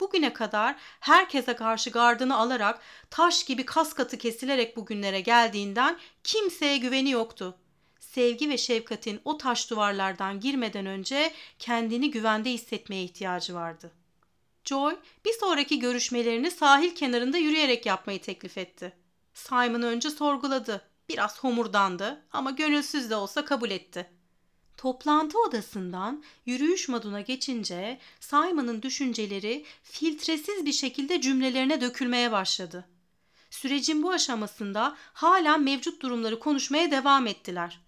Bugüne 0.00 0.32
kadar 0.32 0.76
herkese 1.00 1.56
karşı 1.56 1.90
gardını 1.90 2.36
alarak 2.36 2.80
taş 3.10 3.44
gibi 3.44 3.64
kas 3.64 3.92
katı 3.92 4.18
kesilerek 4.18 4.76
bugünlere 4.76 5.20
geldiğinden 5.20 5.98
kimseye 6.24 6.76
güveni 6.76 7.10
yoktu. 7.10 7.58
Sevgi 8.00 8.48
ve 8.48 8.58
şefkatin 8.58 9.20
o 9.24 9.38
taş 9.38 9.70
duvarlardan 9.70 10.40
girmeden 10.40 10.86
önce 10.86 11.32
kendini 11.58 12.10
güvende 12.10 12.50
hissetmeye 12.50 13.04
ihtiyacı 13.04 13.54
vardı. 13.54 13.99
Joy 14.64 14.96
bir 15.24 15.32
sonraki 15.32 15.78
görüşmelerini 15.78 16.50
sahil 16.50 16.94
kenarında 16.94 17.38
yürüyerek 17.38 17.86
yapmayı 17.86 18.22
teklif 18.22 18.58
etti. 18.58 18.96
Simon 19.34 19.82
önce 19.82 20.10
sorguladı. 20.10 20.90
Biraz 21.08 21.44
homurdandı 21.44 22.22
ama 22.32 22.50
gönülsüz 22.50 23.10
de 23.10 23.16
olsa 23.16 23.44
kabul 23.44 23.70
etti. 23.70 24.10
Toplantı 24.76 25.38
odasından 25.38 26.24
yürüyüş 26.46 26.88
moduna 26.88 27.20
geçince 27.20 27.98
Simon'ın 28.20 28.82
düşünceleri 28.82 29.64
filtresiz 29.82 30.66
bir 30.66 30.72
şekilde 30.72 31.20
cümlelerine 31.20 31.80
dökülmeye 31.80 32.32
başladı. 32.32 32.88
Sürecin 33.50 34.02
bu 34.02 34.10
aşamasında 34.10 34.96
hala 35.12 35.56
mevcut 35.56 36.02
durumları 36.02 36.38
konuşmaya 36.38 36.90
devam 36.90 37.26
ettiler 37.26 37.80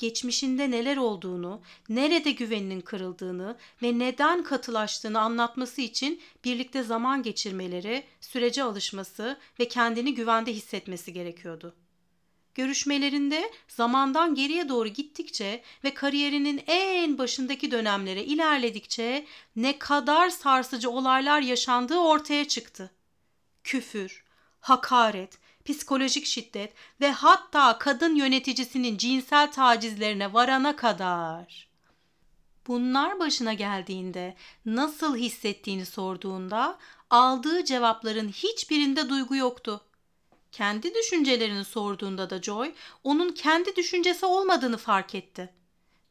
geçmişinde 0.00 0.70
neler 0.70 0.96
olduğunu, 0.96 1.60
nerede 1.88 2.30
güveninin 2.30 2.80
kırıldığını 2.80 3.56
ve 3.82 3.98
neden 3.98 4.42
katılaştığını 4.42 5.20
anlatması 5.20 5.80
için 5.80 6.20
birlikte 6.44 6.82
zaman 6.82 7.22
geçirmeleri, 7.22 8.04
sürece 8.20 8.62
alışması 8.62 9.38
ve 9.60 9.68
kendini 9.68 10.14
güvende 10.14 10.52
hissetmesi 10.52 11.12
gerekiyordu. 11.12 11.74
Görüşmelerinde 12.54 13.50
zamandan 13.68 14.34
geriye 14.34 14.68
doğru 14.68 14.88
gittikçe 14.88 15.62
ve 15.84 15.94
kariyerinin 15.94 16.62
en 16.66 17.18
başındaki 17.18 17.70
dönemlere 17.70 18.24
ilerledikçe 18.24 19.26
ne 19.56 19.78
kadar 19.78 20.28
sarsıcı 20.28 20.90
olaylar 20.90 21.40
yaşandığı 21.40 21.98
ortaya 21.98 22.48
çıktı. 22.48 22.90
küfür, 23.64 24.24
hakaret, 24.60 25.38
psikolojik 25.64 26.26
şiddet 26.26 26.72
ve 27.00 27.12
hatta 27.12 27.78
kadın 27.78 28.14
yöneticisinin 28.14 28.98
cinsel 28.98 29.52
tacizlerine 29.52 30.32
varana 30.32 30.76
kadar. 30.76 31.68
Bunlar 32.66 33.18
başına 33.18 33.52
geldiğinde 33.52 34.36
nasıl 34.66 35.16
hissettiğini 35.16 35.86
sorduğunda 35.86 36.78
aldığı 37.10 37.64
cevapların 37.64 38.28
hiçbirinde 38.28 39.08
duygu 39.08 39.36
yoktu. 39.36 39.80
Kendi 40.52 40.94
düşüncelerini 40.94 41.64
sorduğunda 41.64 42.30
da 42.30 42.42
Joy 42.42 42.72
onun 43.04 43.32
kendi 43.32 43.76
düşüncesi 43.76 44.26
olmadığını 44.26 44.76
fark 44.76 45.14
etti. 45.14 45.54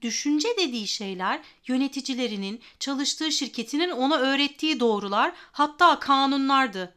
Düşünce 0.02 0.48
dediği 0.58 0.88
şeyler 0.88 1.42
yöneticilerinin, 1.68 2.62
çalıştığı 2.80 3.32
şirketinin 3.32 3.90
ona 3.90 4.18
öğrettiği 4.18 4.80
doğrular, 4.80 5.34
hatta 5.52 6.00
kanunlardı. 6.00 6.96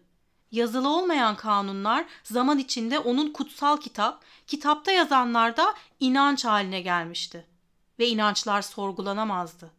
Yazılı 0.52 0.88
olmayan 0.88 1.36
kanunlar 1.36 2.04
zaman 2.24 2.58
içinde 2.58 2.98
onun 2.98 3.32
kutsal 3.32 3.76
kitap, 3.76 4.24
kitapta 4.46 4.92
yazanlar 4.92 5.56
da 5.56 5.74
inanç 6.00 6.44
haline 6.44 6.80
gelmişti 6.80 7.46
ve 7.98 8.08
inançlar 8.08 8.62
sorgulanamazdı. 8.62 9.70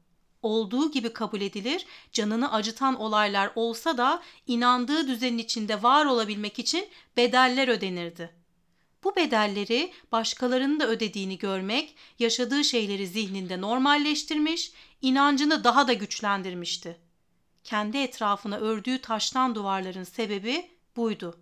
Olduğu 0.42 0.92
gibi 0.92 1.14
kabul 1.14 1.42
edilir, 1.42 1.86
canını 2.12 2.54
acıtan 2.54 3.02
olaylar 3.02 3.52
olsa 3.56 3.98
da 3.98 4.24
inandığı 4.48 5.08
düzenin 5.08 5.38
içinde 5.38 5.84
var 5.84 6.06
olabilmek 6.06 6.60
için 6.60 6.90
bedeller 7.18 7.68
ödenirdi. 7.68 8.36
Bu 9.04 9.16
bedelleri 9.16 9.94
başkalarının 10.12 10.80
da 10.80 10.88
ödediğini 10.88 11.38
görmek, 11.38 11.96
yaşadığı 12.20 12.64
şeyleri 12.64 13.08
zihninde 13.08 13.62
normalleştirmiş, 13.62 14.72
inancını 15.02 15.64
daha 15.64 15.88
da 15.88 15.94
güçlendirmişti. 15.94 17.03
Kendi 17.64 17.98
etrafına 17.98 18.58
ördüğü 18.58 19.02
taştan 19.02 19.56
duvarların 19.56 20.04
sebebi 20.04 20.72
buydu. 20.96 21.40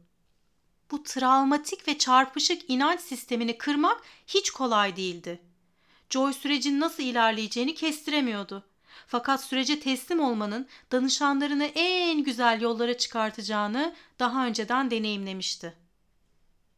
Bu 0.92 1.04
travmatik 1.04 1.88
ve 1.88 1.98
çarpışık 1.98 2.70
inanç 2.70 3.00
sistemini 3.00 3.58
kırmak 3.58 4.02
hiç 4.28 4.52
kolay 4.52 4.96
değildi. 4.96 5.42
Joy 6.10 6.34
sürecin 6.34 6.80
nasıl 6.80 7.04
ilerleyeceğini 7.04 7.76
kestiremiyordu. 7.76 8.64
Fakat 9.08 9.44
sürece 9.44 9.80
teslim 9.80 10.20
olmanın 10.20 10.68
danışanlarını 10.92 11.66
en 11.66 12.24
güzel 12.24 12.62
yollara 12.62 12.98
çıkartacağını 12.98 13.96
daha 14.20 14.46
önceden 14.46 14.92
deneyimlemişti. 14.92 15.74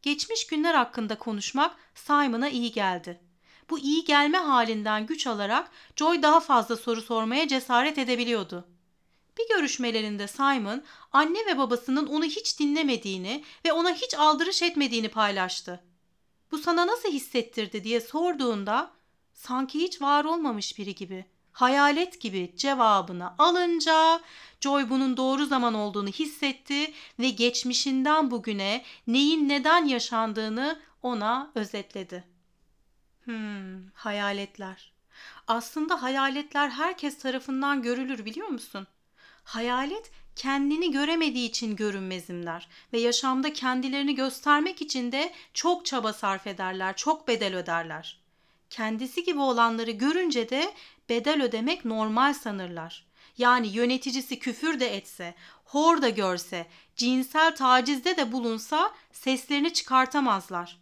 Geçmiş 0.01 0.47
günler 0.47 0.73
hakkında 0.73 1.17
konuşmak 1.17 1.75
Simon'a 1.95 2.49
iyi 2.49 2.71
geldi. 2.71 3.19
Bu 3.69 3.79
iyi 3.79 4.03
gelme 4.03 4.37
halinden 4.37 5.05
güç 5.05 5.27
alarak 5.27 5.71
Joy 5.95 6.21
daha 6.21 6.39
fazla 6.39 6.77
soru 6.77 7.01
sormaya 7.01 7.47
cesaret 7.47 7.97
edebiliyordu. 7.97 8.72
Bir 9.37 9.55
görüşmelerinde 9.55 10.27
Simon 10.27 10.83
anne 11.11 11.45
ve 11.45 11.57
babasının 11.57 12.07
onu 12.07 12.25
hiç 12.25 12.59
dinlemediğini 12.59 13.43
ve 13.65 13.73
ona 13.73 13.93
hiç 13.93 14.13
aldırış 14.13 14.61
etmediğini 14.61 15.09
paylaştı. 15.09 15.83
Bu 16.51 16.57
sana 16.57 16.87
nasıl 16.87 17.09
hissettirdi 17.09 17.83
diye 17.83 18.01
sorduğunda 18.01 18.91
sanki 19.33 19.79
hiç 19.79 20.01
var 20.01 20.25
olmamış 20.25 20.77
biri 20.77 20.95
gibi, 20.95 21.25
hayalet 21.51 22.21
gibi 22.21 22.53
cevabını 22.57 23.33
alınca 23.37 24.21
Joy 24.61 24.89
bunun 24.89 25.17
doğru 25.17 25.45
zaman 25.45 25.73
olduğunu 25.73 26.09
hissetti 26.09 26.93
ve 27.19 27.29
geçmişinden 27.29 28.31
bugüne 28.31 28.83
neyin 29.07 29.49
neden 29.49 29.85
yaşandığını 29.85 30.79
ona 31.01 31.51
özetledi. 31.55 32.23
Hmm, 33.23 33.87
hayaletler. 33.93 34.93
Aslında 35.47 36.01
hayaletler 36.01 36.69
herkes 36.69 37.17
tarafından 37.19 37.81
görülür 37.81 38.25
biliyor 38.25 38.47
musun? 38.47 38.87
Hayalet 39.43 40.11
kendini 40.35 40.91
göremediği 40.91 41.49
için 41.49 41.75
görünmezimler 41.75 42.67
ve 42.93 42.99
yaşamda 42.99 43.53
kendilerini 43.53 44.15
göstermek 44.15 44.81
için 44.81 45.11
de 45.11 45.33
çok 45.53 45.85
çaba 45.85 46.13
sarf 46.13 46.47
ederler, 46.47 46.95
çok 46.95 47.27
bedel 47.27 47.55
öderler. 47.55 48.19
Kendisi 48.69 49.23
gibi 49.23 49.39
olanları 49.39 49.91
görünce 49.91 50.49
de 50.49 50.73
bedel 51.09 51.43
ödemek 51.43 51.85
normal 51.85 52.33
sanırlar. 52.33 53.05
Yani 53.37 53.67
yöneticisi 53.67 54.39
küfür 54.39 54.79
de 54.79 54.95
etse, 54.95 55.35
hor 55.65 56.01
da 56.01 56.09
görse, 56.09 56.67
cinsel 56.95 57.55
tacizde 57.55 58.17
de 58.17 58.31
bulunsa 58.31 58.93
seslerini 59.11 59.73
çıkartamazlar. 59.73 60.79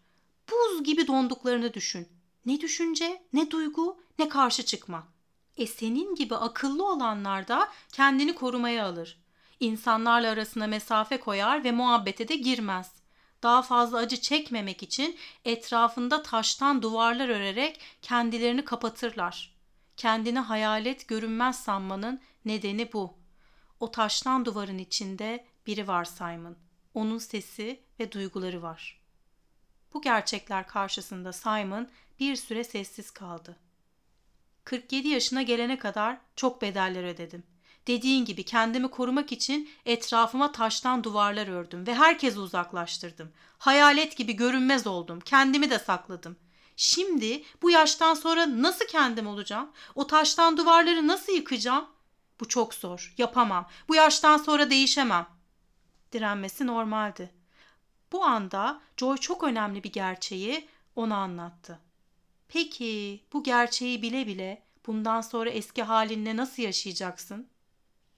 Buz 0.51 0.83
gibi 0.83 1.07
donduklarını 1.07 1.73
düşün. 1.73 2.07
Ne 2.45 2.61
düşünce, 2.61 3.23
ne 3.33 3.51
duygu, 3.51 3.99
ne 4.19 4.29
karşı 4.29 4.65
çıkma. 4.65 5.07
E 5.57 5.67
senin 5.67 6.15
gibi 6.15 6.35
akıllı 6.35 6.91
olanlar 6.91 7.47
da 7.47 7.69
kendini 7.91 8.35
korumaya 8.35 8.85
alır. 8.85 9.21
İnsanlarla 9.59 10.29
arasına 10.29 10.67
mesafe 10.67 11.19
koyar 11.19 11.63
ve 11.63 11.71
muhabbete 11.71 12.27
de 12.27 12.35
girmez. 12.35 12.91
Daha 13.43 13.61
fazla 13.61 13.97
acı 13.97 14.21
çekmemek 14.21 14.83
için 14.83 15.17
etrafında 15.45 16.23
taştan 16.23 16.81
duvarlar 16.81 17.29
örerek 17.29 17.79
kendilerini 18.01 18.65
kapatırlar. 18.65 19.55
Kendini 19.97 20.39
hayalet 20.39 21.07
görünmez 21.07 21.63
sanmanın 21.63 22.21
nedeni 22.45 22.93
bu. 22.93 23.13
O 23.79 23.91
taştan 23.91 24.45
duvarın 24.45 24.77
içinde 24.77 25.45
biri 25.67 25.87
var 25.87 26.05
Simon. 26.05 26.57
Onun 26.93 27.17
sesi 27.17 27.79
ve 27.99 28.11
duyguları 28.11 28.61
var. 28.61 29.01
Bu 29.93 30.01
gerçekler 30.01 30.67
karşısında 30.67 31.33
Simon 31.33 31.89
bir 32.19 32.35
süre 32.35 32.63
sessiz 32.63 33.11
kaldı. 33.11 33.57
47 34.71 35.07
yaşına 35.07 35.41
gelene 35.41 35.79
kadar 35.79 36.17
çok 36.35 36.61
bedeller 36.61 37.03
ödedim. 37.03 37.43
Dediğin 37.87 38.25
gibi 38.25 38.43
kendimi 38.43 38.87
korumak 38.87 39.31
için 39.31 39.69
etrafıma 39.85 40.51
taştan 40.51 41.03
duvarlar 41.03 41.47
ördüm 41.47 41.87
ve 41.87 41.95
herkesi 41.95 42.39
uzaklaştırdım. 42.39 43.31
Hayalet 43.57 44.17
gibi 44.17 44.33
görünmez 44.33 44.87
oldum. 44.87 45.19
Kendimi 45.19 45.69
de 45.69 45.79
sakladım. 45.79 46.37
Şimdi 46.75 47.43
bu 47.61 47.71
yaştan 47.71 48.13
sonra 48.13 48.61
nasıl 48.61 48.85
kendim 48.85 49.27
olacağım? 49.27 49.71
O 49.95 50.07
taştan 50.07 50.57
duvarları 50.57 51.07
nasıl 51.07 51.33
yıkacağım? 51.33 51.85
Bu 52.39 52.47
çok 52.47 52.73
zor. 52.73 53.13
Yapamam. 53.17 53.67
Bu 53.87 53.95
yaştan 53.95 54.37
sonra 54.37 54.69
değişemem. 54.69 55.27
Direnmesi 56.11 56.67
normaldi. 56.67 57.33
Bu 58.11 58.25
anda 58.25 58.81
Joy 58.97 59.17
çok 59.17 59.43
önemli 59.43 59.83
bir 59.83 59.91
gerçeği 59.91 60.67
ona 60.95 61.17
anlattı. 61.17 61.90
Peki 62.53 63.21
bu 63.33 63.43
gerçeği 63.43 64.01
bile 64.01 64.27
bile 64.27 64.61
bundan 64.87 65.21
sonra 65.21 65.49
eski 65.49 65.83
halinle 65.83 66.37
nasıl 66.37 66.63
yaşayacaksın? 66.63 67.47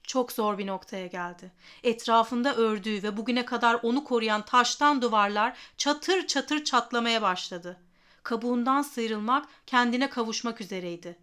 Çok 0.04 0.32
zor 0.32 0.58
bir 0.58 0.68
noktaya 0.68 1.08
geldi. 1.08 1.52
Etrafında 1.84 2.56
ördüğü 2.56 3.04
ve 3.04 3.18
bugüne 3.18 3.46
kadar 3.46 3.80
onu 3.84 4.04
koruyan 4.04 4.46
taştan 4.46 5.02
duvarlar 5.02 5.58
çatır 5.78 6.28
çatır 6.28 6.64
çatlamaya 6.64 7.22
başladı. 7.22 7.80
Kabuğundan 8.24 8.82
sıyrılmak, 8.82 9.48
kendine 9.68 10.10
kavuşmak 10.10 10.62
üzereydi. 10.62 11.18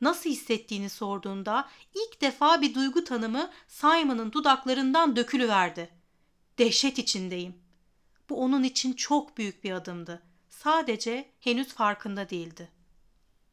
Nasıl 0.00 0.30
hissettiğini 0.30 0.90
sorduğunda 0.90 1.68
ilk 1.94 2.20
defa 2.20 2.62
bir 2.62 2.74
duygu 2.74 3.04
tanımı 3.04 3.50
Simon'ın 3.68 4.32
dudaklarından 4.32 5.16
dökülüverdi. 5.16 5.90
Dehşet 6.58 6.98
içindeyim. 6.98 7.54
Bu 8.30 8.36
onun 8.36 8.62
için 8.62 8.92
çok 8.92 9.38
büyük 9.38 9.64
bir 9.64 9.72
adımdı. 9.72 10.25
Sadece 10.62 11.28
henüz 11.40 11.68
farkında 11.68 12.30
değildi. 12.30 12.68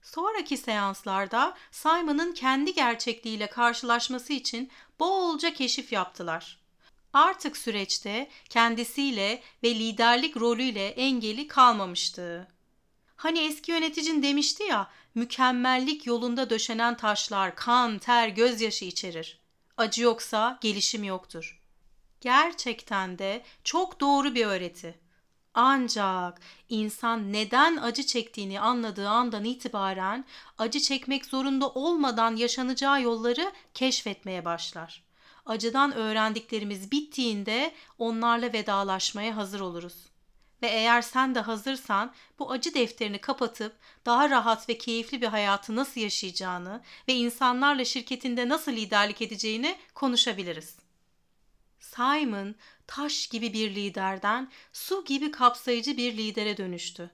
Sonraki 0.01 0.57
seanslarda 0.57 1.57
Simon'ın 1.71 2.33
kendi 2.33 2.73
gerçekliğiyle 2.73 3.47
karşılaşması 3.47 4.33
için 4.33 4.71
bolca 4.99 5.53
keşif 5.53 5.93
yaptılar. 5.93 6.59
Artık 7.13 7.57
süreçte 7.57 8.29
kendisiyle 8.49 9.41
ve 9.63 9.75
liderlik 9.75 10.37
rolüyle 10.37 10.87
engeli 10.87 11.47
kalmamıştı. 11.47 12.47
Hani 13.15 13.39
eski 13.39 13.71
yöneticin 13.71 14.23
demişti 14.23 14.63
ya, 14.63 14.91
mükemmellik 15.15 16.05
yolunda 16.05 16.49
döşenen 16.49 16.97
taşlar 16.97 17.55
kan, 17.55 17.99
ter, 17.99 18.27
gözyaşı 18.27 18.85
içerir. 18.85 19.39
Acı 19.77 20.03
yoksa 20.03 20.59
gelişim 20.61 21.03
yoktur. 21.03 21.61
Gerçekten 22.21 23.19
de 23.19 23.43
çok 23.63 23.99
doğru 23.99 24.35
bir 24.35 24.45
öğreti. 24.45 25.02
Ancak 25.53 26.41
insan 26.69 27.33
neden 27.33 27.77
acı 27.77 28.05
çektiğini 28.05 28.59
anladığı 28.59 29.09
andan 29.09 29.43
itibaren 29.43 30.25
acı 30.57 30.79
çekmek 30.79 31.25
zorunda 31.25 31.69
olmadan 31.69 32.35
yaşanacağı 32.35 33.01
yolları 33.01 33.51
keşfetmeye 33.73 34.45
başlar. 34.45 35.03
Acıdan 35.45 35.93
öğrendiklerimiz 35.93 36.91
bittiğinde 36.91 37.73
onlarla 37.97 38.53
vedalaşmaya 38.53 39.35
hazır 39.35 39.59
oluruz. 39.59 39.95
Ve 40.61 40.67
eğer 40.67 41.01
sen 41.01 41.35
de 41.35 41.39
hazırsan 41.39 42.13
bu 42.39 42.51
acı 42.51 42.73
defterini 42.73 43.21
kapatıp 43.21 43.75
daha 44.05 44.29
rahat 44.29 44.69
ve 44.69 44.77
keyifli 44.77 45.21
bir 45.21 45.27
hayatı 45.27 45.75
nasıl 45.75 46.01
yaşayacağını 46.01 46.81
ve 47.07 47.13
insanlarla 47.13 47.85
şirketinde 47.85 48.49
nasıl 48.49 48.71
liderlik 48.71 49.21
edeceğini 49.21 49.75
konuşabiliriz. 49.93 50.77
Simon 51.79 52.55
taş 52.87 53.27
gibi 53.27 53.53
bir 53.53 53.75
liderden 53.75 54.51
su 54.73 55.05
gibi 55.05 55.31
kapsayıcı 55.31 55.97
bir 55.97 56.17
lidere 56.17 56.57
dönüştü. 56.57 57.11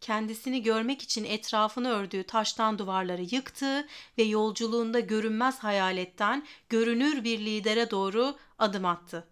Kendisini 0.00 0.62
görmek 0.62 1.02
için 1.02 1.24
etrafını 1.24 1.90
ördüğü 1.90 2.24
taştan 2.24 2.78
duvarları 2.78 3.22
yıktı 3.22 3.86
ve 4.18 4.22
yolculuğunda 4.22 5.00
görünmez 5.00 5.58
hayaletten 5.58 6.46
görünür 6.68 7.24
bir 7.24 7.38
lidere 7.38 7.90
doğru 7.90 8.36
adım 8.58 8.84
attı. 8.84 9.28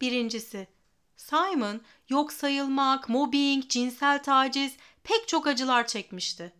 Birincisi, 0.00 0.68
Simon 1.16 1.80
yok 2.08 2.32
sayılmak, 2.32 3.08
mobbing, 3.08 3.68
cinsel 3.68 4.22
taciz 4.22 4.76
pek 5.04 5.28
çok 5.28 5.46
acılar 5.46 5.86
çekmişti. 5.86 6.52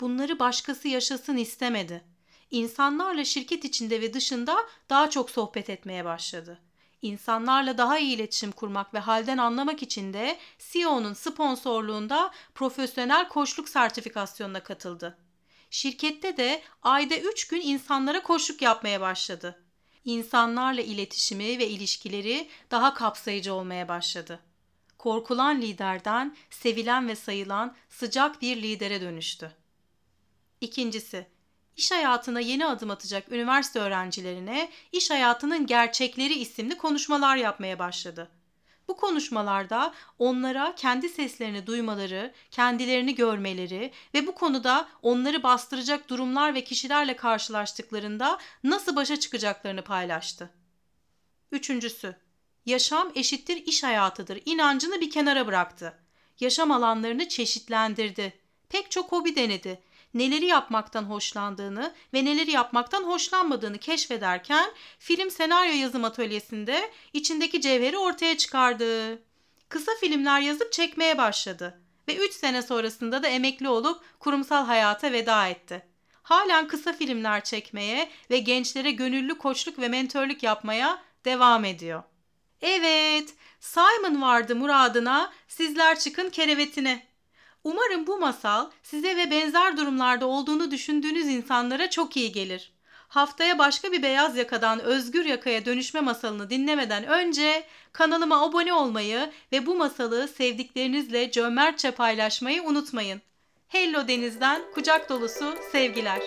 Bunları 0.00 0.38
başkası 0.38 0.88
yaşasın 0.88 1.36
istemedi. 1.36 2.04
İnsanlarla 2.50 3.24
şirket 3.24 3.64
içinde 3.64 4.00
ve 4.00 4.12
dışında 4.14 4.56
daha 4.90 5.10
çok 5.10 5.30
sohbet 5.30 5.70
etmeye 5.70 6.04
başladı. 6.04 6.58
İnsanlarla 7.02 7.78
daha 7.78 7.98
iyi 7.98 8.16
iletişim 8.16 8.52
kurmak 8.52 8.94
ve 8.94 8.98
halden 8.98 9.38
anlamak 9.38 9.82
için 9.82 10.12
de 10.12 10.38
CEO'nun 10.58 11.14
sponsorluğunda 11.14 12.30
profesyonel 12.54 13.28
koçluk 13.28 13.68
sertifikasyonuna 13.68 14.62
katıldı. 14.62 15.18
Şirkette 15.70 16.36
de 16.36 16.62
ayda 16.82 17.16
3 17.16 17.48
gün 17.48 17.60
insanlara 17.60 18.22
koçluk 18.22 18.62
yapmaya 18.62 19.00
başladı. 19.00 19.62
İnsanlarla 20.04 20.80
iletişimi 20.80 21.58
ve 21.58 21.68
ilişkileri 21.68 22.48
daha 22.70 22.94
kapsayıcı 22.94 23.54
olmaya 23.54 23.88
başladı. 23.88 24.40
Korkulan 24.98 25.62
liderden 25.62 26.36
sevilen 26.50 27.08
ve 27.08 27.16
sayılan 27.16 27.76
sıcak 27.88 28.42
bir 28.42 28.62
lidere 28.62 29.00
dönüştü. 29.00 29.52
İkincisi, 30.60 31.26
iş 31.80 31.90
hayatına 31.90 32.40
yeni 32.40 32.66
adım 32.66 32.90
atacak 32.90 33.32
üniversite 33.32 33.80
öğrencilerine 33.80 34.70
iş 34.92 35.10
hayatının 35.10 35.66
gerçekleri 35.66 36.34
isimli 36.34 36.76
konuşmalar 36.76 37.36
yapmaya 37.36 37.78
başladı. 37.78 38.28
Bu 38.88 38.96
konuşmalarda 38.96 39.94
onlara 40.18 40.74
kendi 40.74 41.08
seslerini 41.08 41.66
duymaları, 41.66 42.32
kendilerini 42.50 43.14
görmeleri 43.14 43.92
ve 44.14 44.26
bu 44.26 44.34
konuda 44.34 44.88
onları 45.02 45.42
bastıracak 45.42 46.08
durumlar 46.08 46.54
ve 46.54 46.64
kişilerle 46.64 47.16
karşılaştıklarında 47.16 48.38
nasıl 48.64 48.96
başa 48.96 49.20
çıkacaklarını 49.20 49.82
paylaştı. 49.82 50.50
Üçüncüsü, 51.52 52.16
yaşam 52.66 53.12
eşittir 53.14 53.66
iş 53.66 53.82
hayatıdır 53.82 54.42
inancını 54.44 55.00
bir 55.00 55.10
kenara 55.10 55.46
bıraktı. 55.46 55.98
Yaşam 56.40 56.70
alanlarını 56.70 57.28
çeşitlendirdi. 57.28 58.32
Pek 58.68 58.90
çok 58.90 59.12
hobi 59.12 59.36
denedi 59.36 59.89
neleri 60.14 60.46
yapmaktan 60.46 61.02
hoşlandığını 61.02 61.94
ve 62.14 62.24
neleri 62.24 62.50
yapmaktan 62.50 63.04
hoşlanmadığını 63.04 63.78
keşfederken 63.78 64.70
film 64.98 65.30
senaryo 65.30 65.72
yazım 65.72 66.04
atölyesinde 66.04 66.90
içindeki 67.12 67.60
cevheri 67.60 67.98
ortaya 67.98 68.36
çıkardı. 68.38 69.18
Kısa 69.68 69.92
filmler 70.00 70.40
yazıp 70.40 70.72
çekmeye 70.72 71.18
başladı 71.18 71.80
ve 72.08 72.16
3 72.16 72.32
sene 72.32 72.62
sonrasında 72.62 73.22
da 73.22 73.28
emekli 73.28 73.68
olup 73.68 74.02
kurumsal 74.20 74.64
hayata 74.64 75.12
veda 75.12 75.46
etti. 75.48 75.86
Halen 76.22 76.68
kısa 76.68 76.92
filmler 76.92 77.44
çekmeye 77.44 78.10
ve 78.30 78.38
gençlere 78.38 78.90
gönüllü 78.90 79.38
koçluk 79.38 79.78
ve 79.78 79.88
mentörlük 79.88 80.42
yapmaya 80.42 81.02
devam 81.24 81.64
ediyor. 81.64 82.02
Evet, 82.62 83.34
Simon 83.60 84.22
vardı 84.22 84.56
muradına, 84.56 85.32
sizler 85.48 85.98
çıkın 85.98 86.30
kerevetine. 86.30 87.09
Umarım 87.64 88.06
bu 88.06 88.18
masal 88.18 88.70
size 88.82 89.16
ve 89.16 89.30
benzer 89.30 89.76
durumlarda 89.76 90.26
olduğunu 90.26 90.70
düşündüğünüz 90.70 91.26
insanlara 91.26 91.90
çok 91.90 92.16
iyi 92.16 92.32
gelir. 92.32 92.72
Haftaya 93.08 93.58
başka 93.58 93.92
bir 93.92 94.02
beyaz 94.02 94.36
yakadan 94.36 94.80
özgür 94.80 95.24
yakaya 95.24 95.64
dönüşme 95.64 96.00
masalını 96.00 96.50
dinlemeden 96.50 97.04
önce 97.04 97.64
kanalıma 97.92 98.42
abone 98.42 98.72
olmayı 98.72 99.30
ve 99.52 99.66
bu 99.66 99.74
masalı 99.74 100.28
sevdiklerinizle 100.28 101.30
cömertçe 101.30 101.90
paylaşmayı 101.90 102.62
unutmayın. 102.62 103.20
Hello 103.68 104.08
Deniz'den 104.08 104.62
kucak 104.74 105.08
dolusu 105.08 105.54
sevgiler. 105.72 106.20